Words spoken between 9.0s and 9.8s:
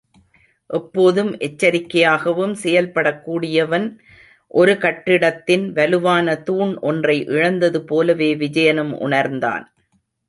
உணர்ந்தான்.